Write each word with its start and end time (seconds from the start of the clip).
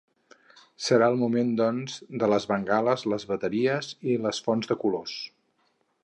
Serà 0.85 1.09
el 1.11 1.17
moment, 1.23 1.51
doncs, 1.59 1.97
de 2.23 2.29
les 2.33 2.49
bengales, 2.51 3.05
les 3.13 3.25
bateries 3.33 3.91
i 4.13 4.17
les 4.25 4.41
fonts 4.47 4.71
de 4.73 4.79
colors. 4.85 5.19